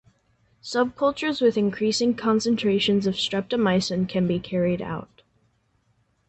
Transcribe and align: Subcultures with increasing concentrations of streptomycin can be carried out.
Subcultures 0.63 1.41
with 1.43 1.59
increasing 1.59 2.15
concentrations 2.15 3.05
of 3.05 3.13
streptomycin 3.13 4.09
can 4.09 4.25
be 4.25 4.39
carried 4.39 4.81
out. 4.81 5.21